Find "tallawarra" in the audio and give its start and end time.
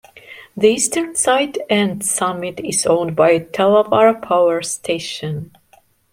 3.37-4.19